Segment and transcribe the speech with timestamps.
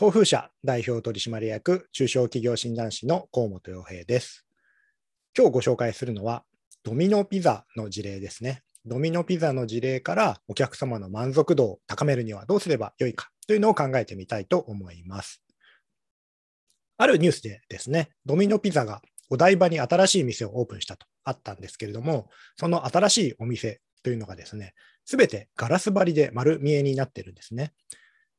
[0.00, 4.46] 東風社代表取締役中小企業診断士の河本洋平です。
[5.36, 6.42] 今日ご紹介するのは
[6.82, 8.62] ドミノピザの事例ですね。
[8.86, 15.42] ドミノピザの事例からお客様の満足度を高めるにはどうすればよいかというのを考えてみたいと思います。
[16.96, 24.72] あるニュースでですね、ドミノピザがお台場に新しい店をオープンしたとあったんですけれども、その新しいお店というのがですね、
[25.04, 27.74] すべてガラス張りで丸見えになってるんですね。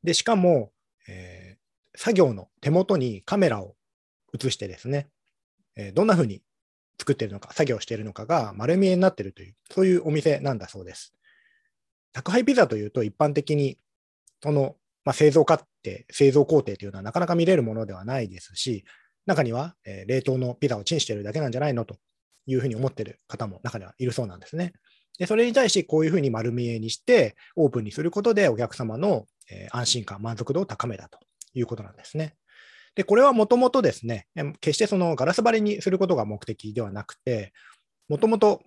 [0.03, 0.71] で、しかも、
[1.11, 3.75] えー、作業の手元にカメラを
[4.33, 5.09] 映してですね、
[5.75, 6.41] えー、どんな風に
[6.97, 11.13] 作ってるのか、作業しているのかが丸見えになっているという、そういうお店なんだそうです。
[12.13, 13.77] 宅配ピザというと一般的に、
[14.41, 15.67] その、まあ、製造過程、
[16.11, 18.85] 製造工程というのはなかなか見れるものではないですし、
[19.25, 21.97] 中には、えー、冷凍のピザをチンしてるだけなんじゃないのと
[22.45, 24.73] いうふうに思ってる方も中にはいるそうなんですね。
[25.21, 29.27] でそれに対してこういうふうに丸見えにしてオープンにすることでお客様の
[29.69, 31.19] 安心感、満足度を高めたと
[31.53, 32.33] いうことなんですね。
[32.95, 34.25] で、これはもともとですね、
[34.61, 37.53] 決してそのガラス張りにすることが目的ではなくて、
[38.09, 38.63] もともと、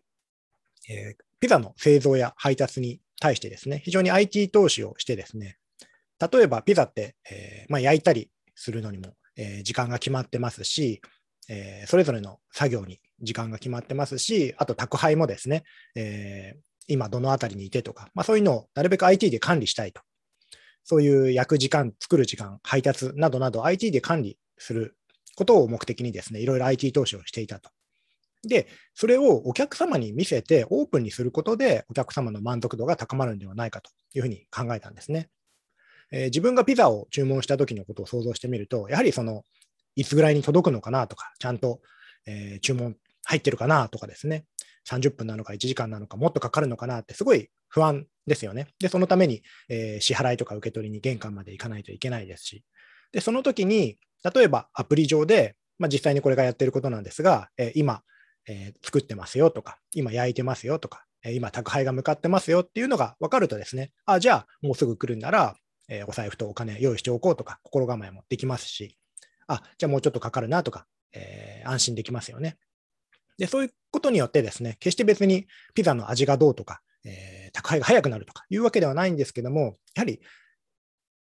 [0.89, 5.59] えピザの製造や配達に対してですね、非常に IT 投資をしてですね、
[6.21, 11.03] 例えばピザって、えー、まあ、焼いたりするのにも、え、時間が決まってますし、
[11.49, 20.03] え、それぞれの作業に時間が決まってますし、あと宅配もですね、え今どのあたりにいてとか、まあ、そういうのをなるべく IT で管理したいと
[20.85, 24.97] そういう焼く時間、作る時間、配達などなど IT で管理する
[25.35, 27.71] ことを目的にですね、いろいろ IT 投資をしていたと。
[28.47, 35.31] で、それをお客様に見せてオープンにすることでお客様の満足度が高まるんではないかというふうに考えたんですね。
[36.11, 39.45] えー、自分がピザを注文した時のことを想像してみると、やはりその、
[39.97, 41.81] いつぐらいに届くのかなとか、ちゃんと、
[42.27, 44.45] えー、注文入ってるかなとかですね、
[44.89, 48.69] 30分なのか1時間なのかもっとかかるのかなってすごい不安ですよね。
[48.79, 52.65] で、そのために、えー、支払いとか受け取りに玄関まで行かないといけないですし、
[53.13, 53.99] で、その時に、
[54.35, 58.03] 例えばアプリ上で、まあ、実際にこれがやってることなんですが、えー、今、
[58.49, 65.57] えー、作ってますよとか、今焼いてますよとか、え今宅配が向かってますよっていうのが分かるとですね、あ、じゃあもうすぐ来るんなら、
[65.89, 68.99] えお財布とお金用意しておこうとか、心構えもできますし、
[69.47, 72.59] あ、じゃあもうちょっとかかるなとか、え安心できますよね。
[73.39, 80.21] で、そういうことによってですね、決して別にピザの味がどうとか、えー、宅配が早くなるとかいうわけではないんですけども、やはり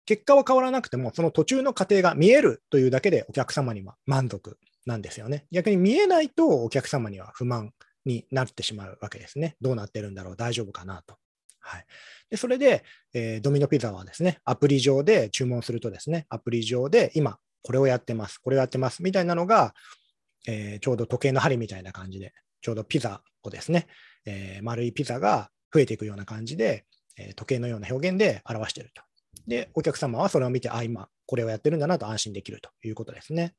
[0.06, 5.46] 結果は変わらなくても、その途中の過程が見えるというだけでお客様には満足なんですよね。
[5.52, 7.72] 逆に見えないとお客様には不満
[8.06, 9.56] になってしまうわけですね。
[9.62, 11.16] どうなってるんだろう、大丈夫かなと。
[11.64, 11.86] はい、
[12.32, 12.84] でそれで、
[13.14, 19.74] えー、ドミノピザはですね、アプリ上で注文するとですね、アプリ上で今、これをやってます、これをやってますみたいなのが、
[20.48, 23.88] えー、ちょうど時計の針みたいな感じで、ちょうどピザをですね、
[24.26, 26.86] えー、丸いピザが増えていくような感じで、
[27.18, 29.04] え、時計のような表現で表していると。
[29.48, 33.54] で、お客様はそれを見て、あ、今、これをやってるんだなと安心できるということですね。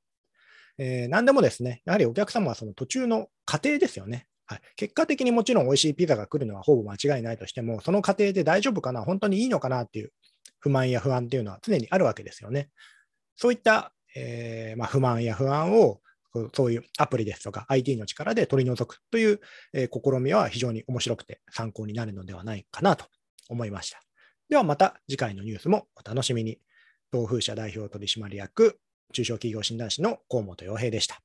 [0.79, 4.27] えー、何でもですね、やはりお客様はその途中の過程ですよね。
[4.47, 10.13] はい、結果的にもちろん美味しいピザが来るのはほぼ間違いないとしても、その過程で大丈夫かな、本当にいいのかなっていう
[10.59, 12.69] 不満や不安っていうのは常にあるわけですよね。
[13.37, 16.01] そういった、えーまあ、不満や不安を
[16.55, 19.41] そういうアプリですとか IT の力で取り除くという、
[19.73, 23.07] え、試みは非常に面白くて参考になるのではないかなと
[23.49, 24.01] 思いました。
[24.49, 26.59] ではまた次回のニュースもお楽しみに。
[27.13, 28.79] 東風社代表取締役
[29.13, 31.21] 中小企業診断士の河本洋平でした。